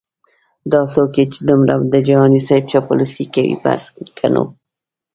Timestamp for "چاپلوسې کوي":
2.71-3.55